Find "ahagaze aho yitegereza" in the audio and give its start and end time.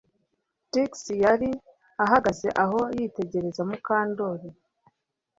2.05-3.61